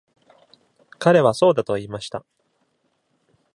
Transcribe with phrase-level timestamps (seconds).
[0.97, 2.25] 彼はそうだと言いました。